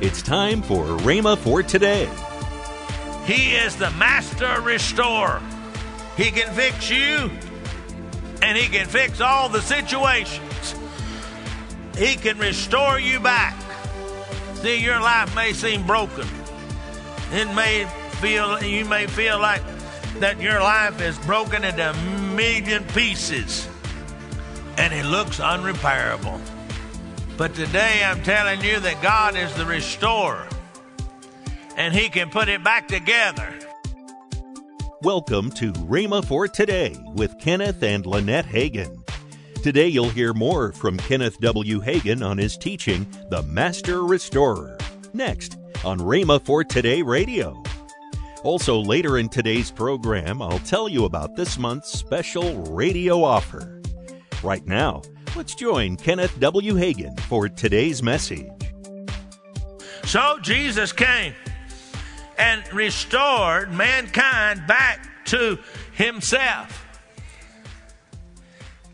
[0.00, 2.08] It's time for Rhema for today.
[3.26, 5.42] He is the master restorer.
[6.16, 7.30] He can fix you
[8.40, 10.74] and he can fix all the situations.
[11.98, 13.54] He can restore you back.
[14.54, 16.26] See, your life may seem broken.
[17.32, 17.84] It may
[18.22, 19.62] feel you may feel like
[20.20, 21.94] that your life is broken into a
[22.34, 23.68] million pieces
[24.78, 26.40] and it looks unrepairable.
[27.40, 30.46] But today I'm telling you that God is the restorer
[31.74, 33.58] and he can put it back together.
[35.00, 39.02] Welcome to Rhema for Today with Kenneth and Lynette Hagin.
[39.62, 41.80] Today you'll hear more from Kenneth W.
[41.80, 44.76] Hagin on his teaching, The Master Restorer,
[45.14, 47.62] next on Rhema for Today Radio.
[48.42, 53.80] Also, later in today's program, I'll tell you about this month's special radio offer.
[54.42, 55.00] Right now,
[55.36, 56.74] let's join Kenneth W.
[56.74, 58.50] Hagin for today's message.
[60.04, 61.34] So Jesus came
[62.38, 65.58] and restored mankind back to
[65.92, 66.86] himself.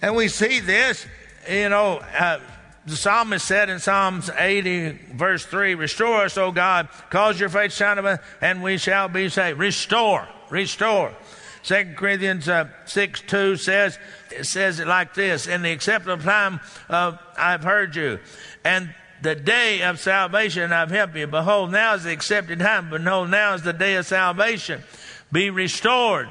[0.00, 1.06] And we see this,
[1.48, 2.40] you know, uh,
[2.86, 7.74] the psalmist said in Psalms 80, verse 3, Restore us, O God, cause your face
[7.74, 9.58] shine upon and we shall be saved.
[9.58, 11.14] Restore, restore.
[11.62, 13.98] 2 Corinthians uh, 6 2 says,
[14.30, 18.18] it says it like this In the acceptable time of I've heard you,
[18.64, 21.26] and the day of salvation I've helped you.
[21.26, 22.90] Behold, now is the accepted time.
[22.90, 24.82] Behold, now is the day of salvation.
[25.30, 26.28] Be restored.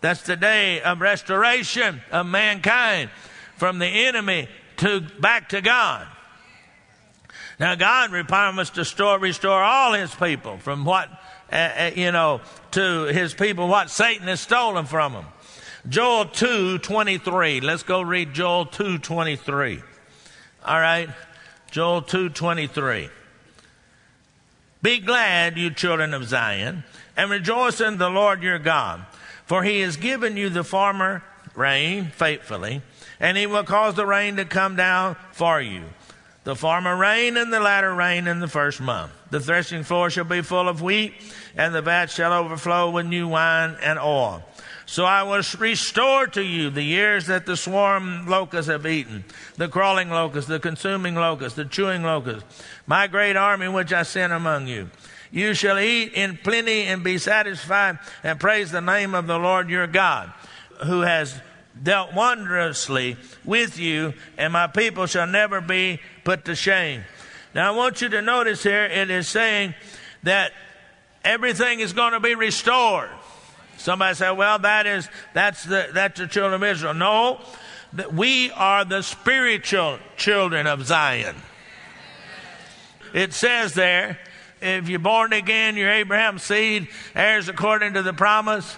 [0.00, 3.10] That's the day of restoration of mankind
[3.56, 6.08] from the enemy to back to God.
[7.60, 11.08] Now, God requires to restore all His people from what,
[11.52, 12.40] uh, uh, you know,
[12.72, 15.26] to His people what Satan has stolen from them.
[15.88, 17.60] Joel two twenty three.
[17.60, 19.82] Let's go read Joel two twenty three.
[20.64, 21.10] All right,
[21.70, 23.08] Joel two twenty three.
[24.80, 26.84] Be glad, you children of Zion,
[27.16, 29.04] and rejoice in the Lord your God,
[29.44, 31.22] for He has given you the former
[31.54, 32.82] rain faithfully
[33.22, 35.84] and he will cause the rain to come down for you.
[36.44, 39.12] The former rain and the latter rain in the first month.
[39.30, 41.14] The threshing floor shall be full of wheat,
[41.56, 44.42] and the vat shall overflow with new wine and oil.
[44.84, 49.24] So I will restore to you the years that the swarm locusts have eaten,
[49.56, 52.44] the crawling locust, the consuming locust, the chewing locust,
[52.86, 54.90] my great army which I sent among you.
[55.30, 59.70] You shall eat in plenty and be satisfied and praise the name of the Lord
[59.70, 60.32] your God,
[60.84, 61.40] who has
[61.80, 67.04] dealt wondrously with you, and my people shall never be put to shame.
[67.54, 69.74] Now, I want you to notice here it is saying
[70.22, 70.52] that
[71.24, 73.10] everything is going to be restored.
[73.76, 77.40] Somebody say, "Well, that is that's the that's the children of Israel." No,
[77.94, 81.36] that we are the spiritual children of Zion.
[83.12, 84.18] It says there,
[84.60, 88.76] if you're born again, you're Abraham's seed, heirs according to the promise.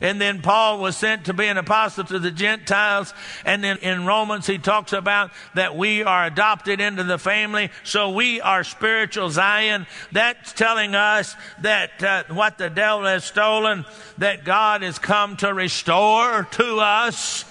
[0.00, 3.12] And then Paul was sent to be an apostle to the Gentiles.
[3.44, 7.70] And then in Romans, he talks about that we are adopted into the family.
[7.82, 9.86] So we are spiritual Zion.
[10.12, 13.84] That's telling us that uh, what the devil has stolen,
[14.18, 17.44] that God has come to restore to us.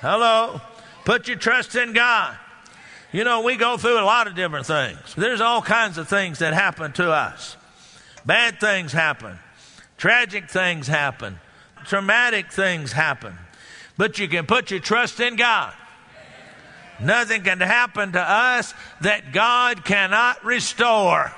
[0.00, 0.60] Hello.
[1.04, 2.36] Put your trust in God.
[3.10, 5.14] You know, we go through a lot of different things.
[5.16, 7.56] There's all kinds of things that happen to us.
[8.24, 9.38] Bad things happen.
[9.96, 11.40] Tragic things happen
[11.88, 13.34] traumatic things happen.
[13.96, 15.72] But you can put your trust in God.
[17.00, 21.32] Nothing can happen to us that God cannot restore.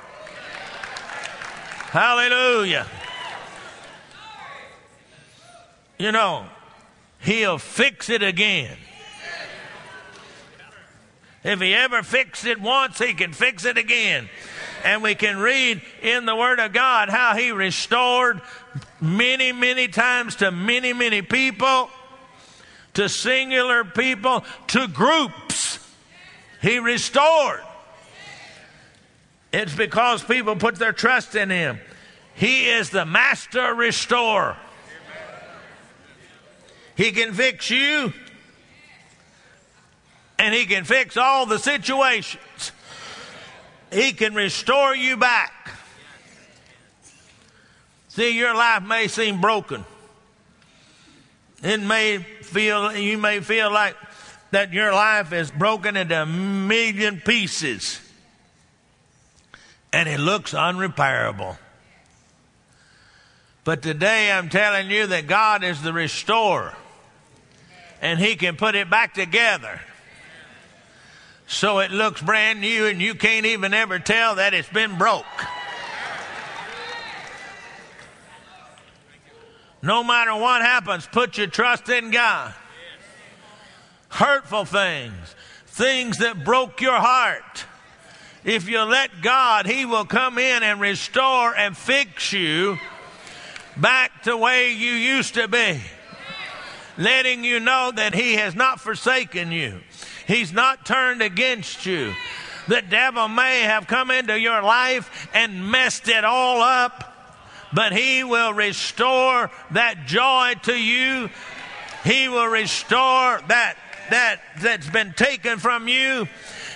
[1.90, 2.86] Hallelujah.
[5.98, 6.46] You know,
[7.20, 8.76] He'll fix it again.
[11.44, 14.28] If He ever fixed it once, He can fix it again.
[14.84, 18.40] And we can read in the Word of God how He restored
[19.00, 21.90] many, many times to many, many people,
[22.94, 25.78] to singular people, to groups.
[26.60, 27.60] He restored.
[29.52, 31.80] It's because people put their trust in Him.
[32.34, 34.56] He is the master restorer.
[36.96, 38.12] He can fix you,
[40.38, 42.72] and He can fix all the situations.
[43.92, 45.52] He can restore you back.
[48.10, 49.84] See, your life may seem broken.
[51.62, 53.94] It may feel, you may feel like
[54.50, 58.00] that your life is broken into a million pieces
[59.92, 61.56] and it looks unrepairable.
[63.62, 66.74] But today I'm telling you that God is the restorer
[68.02, 69.80] and He can put it back together.
[71.46, 75.26] so it looks brand new and you can't even ever tell that it's been broke.
[79.82, 82.54] No matter what happens, put your trust in God.
[84.08, 85.34] Hurtful things,
[85.66, 87.64] things that broke your heart.
[88.44, 92.78] If you let God, He will come in and restore and fix you
[93.76, 95.80] back to where you used to be.
[96.98, 99.80] Letting you know that He has not forsaken you.
[100.26, 102.14] He's not turned against you.
[102.68, 107.09] The devil may have come into your life and messed it all up,
[107.72, 111.30] but he will restore that joy to you.
[112.04, 113.76] He will restore that
[114.10, 116.28] that that's been taken from you.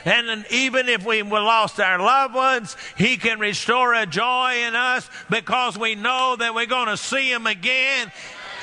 [0.04, 5.08] And even if we lost our loved ones, He can restore a joy in us
[5.30, 8.12] because we know that we're going to see Him again.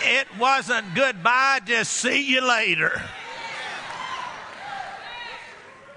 [0.04, 3.02] It wasn't goodbye, just see you later.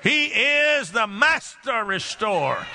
[0.03, 2.67] He is the master restorer.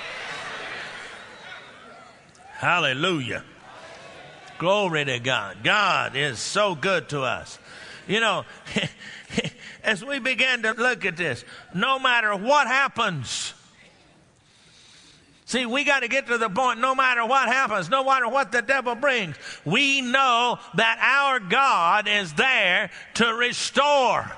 [2.59, 3.45] Hallelujah.
[4.57, 5.63] Glory to God.
[5.63, 7.57] God is so good to us.
[8.05, 8.43] You know,
[9.83, 13.53] as we begin to look at this, no matter what happens,
[15.45, 18.51] See, we got to get to the point no matter what happens, no matter what
[18.51, 19.35] the devil brings,
[19.65, 24.31] we know that our God is there to restore.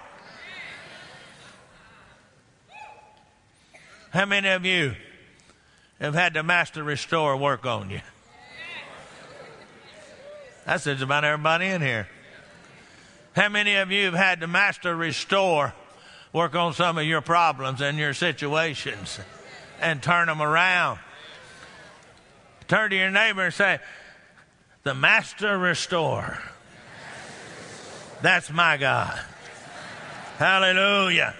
[4.11, 4.95] How many of you
[6.01, 8.01] have had the master restore work on you?
[10.65, 12.07] That's just about everybody in here.
[13.35, 15.73] How many of you have had the master restore
[16.33, 19.19] work on some of your problems and your situations
[19.79, 20.99] and turn them around?
[22.67, 23.79] Turn to your neighbor and say,
[24.83, 26.41] The master restore.
[28.21, 29.19] That's my God.
[30.37, 31.35] Hallelujah.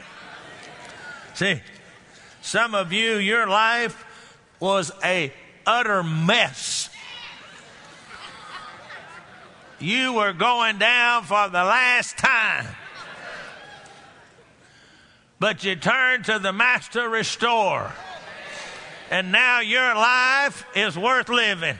[1.34, 1.62] See,
[2.42, 4.06] some of you, your life
[4.62, 5.34] was a
[5.66, 6.90] utter mess.
[9.80, 12.68] You were going down for the last time.
[15.40, 17.92] But you turned to the Master Restore.
[19.10, 21.78] And now your life is worth living.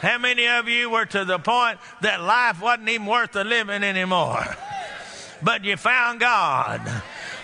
[0.00, 3.82] How many of you were to the point that life wasn't even worth the living
[3.82, 4.56] anymore?
[5.42, 6.80] But you found God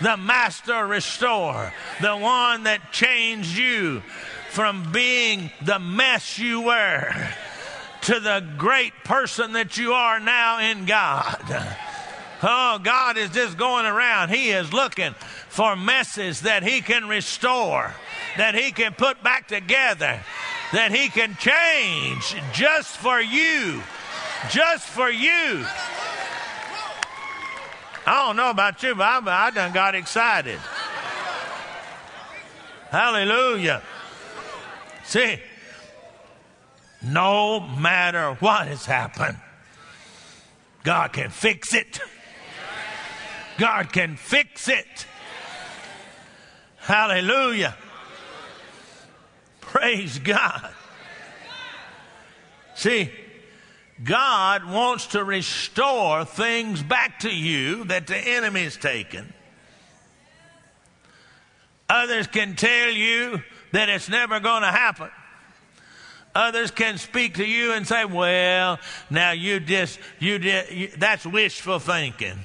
[0.01, 4.01] the master restorer, the one that changed you
[4.49, 7.13] from being the mess you were
[8.01, 11.41] to the great person that you are now in God.
[12.43, 14.29] Oh, God is just going around.
[14.29, 15.13] He is looking
[15.49, 17.93] for messes that He can restore,
[18.37, 20.19] that He can put back together,
[20.71, 23.81] that He can change just for you.
[24.49, 25.65] Just for you.
[28.07, 30.59] I don't know about you, but I, I done got excited.
[32.89, 33.81] Hallelujah.
[35.05, 35.39] See,
[37.03, 39.37] no matter what has happened,
[40.83, 41.99] God can fix it.
[43.57, 45.07] God can fix it.
[46.77, 47.75] Hallelujah.
[49.61, 50.71] Praise God.
[52.75, 53.09] See,
[54.03, 59.33] God wants to restore things back to you that the enemy's taken.
[61.89, 65.09] Others can tell you that it's never going to happen.
[66.33, 68.79] Others can speak to you and say, "Well,
[69.09, 72.43] now you just you did that's wishful thinking.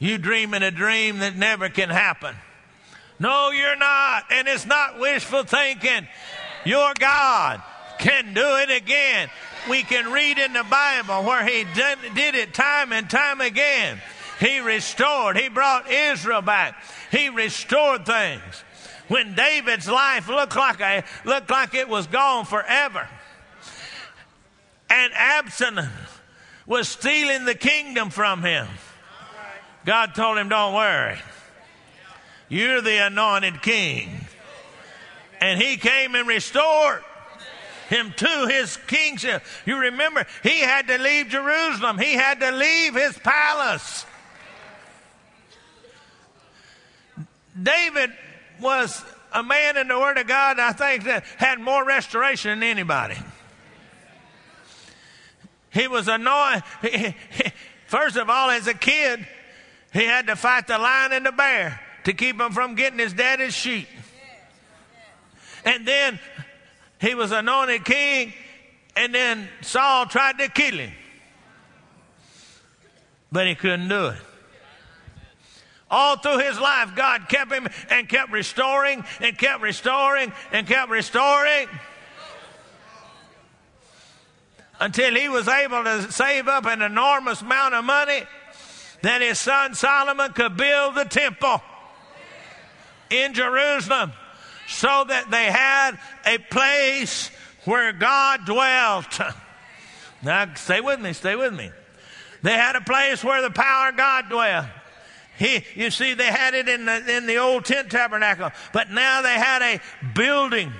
[0.00, 2.34] You dreaming a dream that never can happen."
[3.20, 6.08] No, you're not, and it's not wishful thinking.
[6.64, 7.62] Your God
[7.98, 9.30] can do it again
[9.68, 14.00] we can read in the Bible where he did, did it time and time again.
[14.40, 18.64] He restored, he brought Israel back, he restored things.
[19.08, 23.08] When David's life looked like, a, looked like it was gone forever,
[24.90, 25.88] and Absalom
[26.66, 28.66] was stealing the kingdom from him,
[29.84, 31.18] God told him, Don't worry.
[32.48, 34.10] You're the anointed king.
[35.40, 37.04] And he came and restored
[37.88, 39.42] him to his kingship.
[39.64, 44.04] You remember, he had to leave Jerusalem, he had to leave his palace.
[47.60, 48.10] David
[48.60, 49.02] was
[49.32, 53.16] a man in the Word of God, I think, that had more restoration than anybody.
[55.72, 57.14] He was anointed.
[57.86, 59.26] First of all, as a kid,
[59.92, 63.12] he had to fight the lion and the bear to keep him from getting his
[63.12, 63.88] daddy's sheep.
[65.64, 66.18] And then
[67.00, 68.32] he was anointed king,
[68.96, 70.92] and then Saul tried to kill him.
[73.30, 74.18] But he couldn't do it.
[75.90, 80.90] All through his life, God kept him and kept restoring and kept restoring and kept
[80.90, 81.68] restoring
[84.80, 88.22] until he was able to save up an enormous amount of money
[89.02, 91.62] that his son Solomon could build the temple
[93.10, 94.12] in Jerusalem
[94.66, 97.30] so that they had a place
[97.64, 99.20] where God dwelt.
[100.22, 101.70] Now, stay with me, stay with me.
[102.42, 104.66] They had a place where the power of God dwelt.
[105.38, 109.22] He, you see, they had it in the, in the old tent tabernacle, but now
[109.22, 109.80] they had a
[110.14, 110.72] building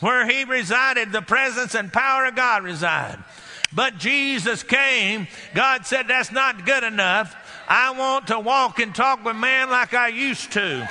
[0.00, 3.18] where he resided, the presence and power of God reside.
[3.72, 5.28] But Jesus came.
[5.54, 7.34] God said, That's not good enough.
[7.68, 10.88] I want to walk and talk with man like I used to.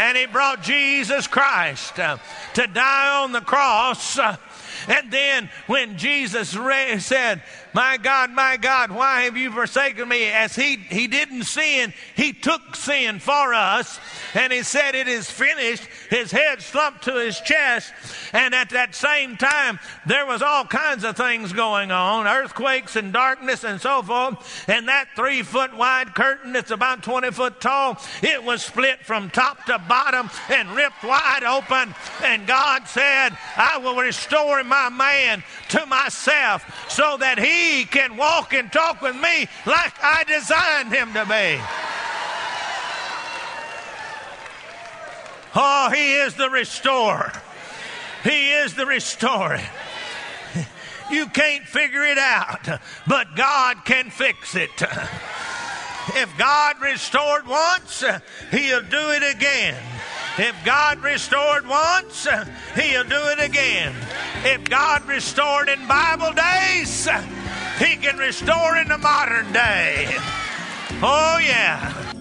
[0.00, 2.16] And he brought Jesus Christ uh,
[2.54, 4.18] to die on the cross.
[4.18, 4.38] Uh,
[4.88, 6.48] and then when Jesus
[7.04, 7.42] said,
[7.72, 10.24] My God, my God, why have you forsaken me?
[10.28, 14.00] As he, he didn't sin, he took sin for us.
[14.34, 15.84] And he said, It is finished.
[16.08, 17.92] His head slumped to his chest.
[18.32, 23.12] And at that same time, there was all kinds of things going on earthquakes and
[23.12, 24.68] darkness and so forth.
[24.68, 29.30] And that three foot wide curtain that's about 20 foot tall, it was split from
[29.30, 31.94] top to bottom and ripped wide open.
[32.24, 38.52] And God said, I will restore my man to myself so that he can walk
[38.54, 41.60] and talk with me like I designed him to be.
[45.54, 47.32] Oh, he is the restorer.
[48.22, 49.60] He is the restorer.
[51.10, 52.68] You can't figure it out,
[53.08, 54.70] but God can fix it.
[56.14, 58.04] If God restored once,
[58.52, 59.74] He'll do it again.
[60.38, 62.28] If God restored once,
[62.76, 63.92] He'll do it again.
[64.44, 67.08] If God restored in Bible days,
[67.80, 70.06] He can restore in the modern day.
[71.02, 72.12] Oh, yeah.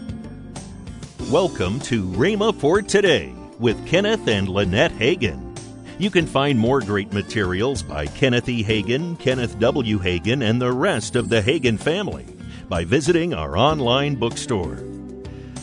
[1.29, 5.59] Welcome to Rhema for Today with Kenneth and Lynette Hagin.
[5.97, 8.63] You can find more great materials by Kenneth E.
[8.63, 9.99] Hagin, Kenneth W.
[9.99, 12.25] Hagin, and the rest of the Hagin family
[12.69, 14.81] by visiting our online bookstore.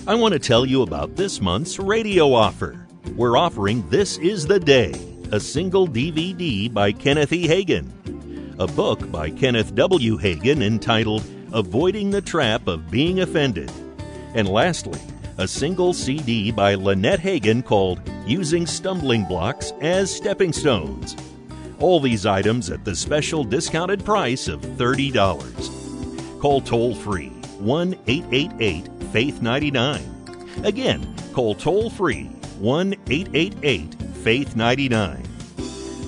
[0.07, 2.87] I want to tell you about this month's radio offer.
[3.15, 4.93] We're offering This Is the Day,
[5.33, 7.49] a single DVD by Kenneth E.
[7.49, 7.96] Hagin,
[8.59, 10.17] a book by Kenneth W.
[10.17, 11.23] Hagin entitled
[11.53, 13.71] Avoiding the Trap of Being Offended,
[14.35, 15.01] and lastly,
[15.37, 21.17] a single CD by Lynette Hagin called Using Stumbling Blocks as Stepping Stones.
[21.81, 26.41] All these items at the special discounted price of $30.
[26.41, 30.01] Call toll free 1 888 Faith 99.
[30.65, 32.25] Again, call toll free
[32.59, 33.95] 1 888
[34.25, 35.36] Faith 99.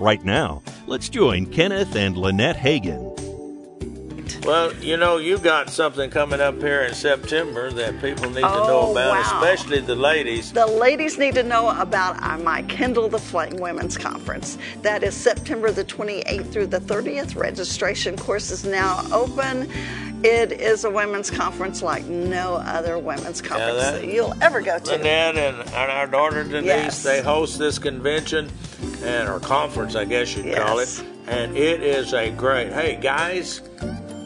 [0.00, 3.10] Right now, let's join Kenneth and Lynette Hagin
[4.44, 8.48] well, you know, you got something coming up here in September that people need oh,
[8.48, 9.40] to know oh, about, wow.
[9.40, 10.52] especially the ladies.
[10.52, 14.56] The ladies need to know about our, my Kindle the Flame Women's Conference.
[14.82, 17.36] That is September the 28th through the 30th.
[17.36, 19.70] Registration course is now open.
[20.22, 24.78] It is a women's conference like no other women's conference yeah, that, you'll ever go
[24.78, 24.90] to.
[24.92, 27.02] Lynette and, and our daughter Denise, yes.
[27.02, 28.50] they host this convention
[29.02, 30.58] and or conference, I guess you'd yes.
[30.58, 31.04] call it.
[31.26, 32.72] And it is a great.
[32.72, 33.60] Hey guys,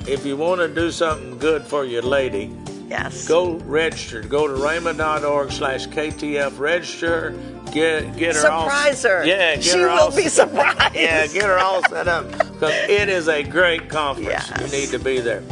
[0.06, 2.54] if you want to do something good for your lady,
[2.88, 4.22] yes, go register.
[4.22, 7.38] Go to rhema.org slash KTF register.
[7.72, 9.26] Get get her surprise all, her.
[9.26, 10.94] Yeah, get she her will all, be surprised.
[10.94, 14.50] Yeah, get her all set up because it is a great conference.
[14.50, 14.72] Yes.
[14.72, 15.42] You need to be there.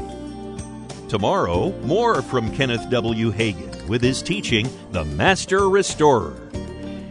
[1.08, 3.32] Tomorrow, more from Kenneth W.
[3.32, 6.51] Hagin with his teaching, The Master Restorer.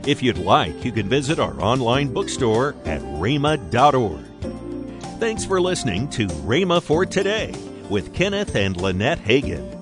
[0.05, 4.25] If you'd like, you can visit our online bookstore at rhema.org.
[5.19, 7.53] Thanks for listening to Rhema for Today
[7.87, 9.80] with Kenneth and Lynette Hagin.